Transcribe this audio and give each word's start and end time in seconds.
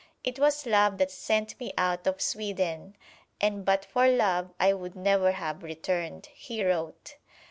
"It 0.23 0.39
was 0.39 0.65
love 0.65 0.97
that 0.97 1.11
sent 1.11 1.59
me 1.59 1.73
out 1.77 2.07
of 2.07 2.21
Sweden, 2.23 2.95
and 3.39 3.63
but 3.63 3.85
for 3.85 4.07
love 4.07 4.49
I 4.59 4.73
would 4.73 4.95
never 4.95 5.33
have 5.33 5.61
returned," 5.61 6.29
he 6.33 6.65
wrote. 6.65 7.17